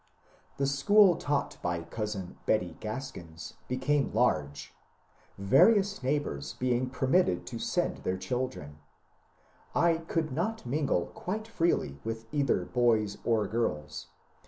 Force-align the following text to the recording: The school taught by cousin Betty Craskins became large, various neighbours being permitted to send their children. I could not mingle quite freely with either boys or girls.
The 0.57 0.65
school 0.65 1.15
taught 1.15 1.57
by 1.61 1.83
cousin 1.83 2.39
Betty 2.47 2.75
Craskins 2.81 3.53
became 3.67 4.11
large, 4.15 4.73
various 5.37 6.01
neighbours 6.01 6.53
being 6.57 6.89
permitted 6.89 7.45
to 7.45 7.59
send 7.59 7.97
their 7.97 8.17
children. 8.17 8.79
I 9.75 9.97
could 9.97 10.31
not 10.31 10.65
mingle 10.65 11.05
quite 11.13 11.47
freely 11.47 11.99
with 12.03 12.25
either 12.33 12.65
boys 12.65 13.19
or 13.23 13.45
girls. 13.47 14.07